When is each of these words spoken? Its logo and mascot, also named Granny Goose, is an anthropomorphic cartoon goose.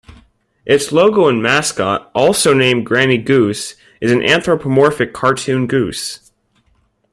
Its 0.65 0.91
logo 0.91 1.27
and 1.27 1.43
mascot, 1.43 2.09
also 2.15 2.55
named 2.55 2.87
Granny 2.87 3.19
Goose, 3.19 3.75
is 4.01 4.11
an 4.11 4.23
anthropomorphic 4.23 5.13
cartoon 5.13 5.67
goose. 5.67 6.31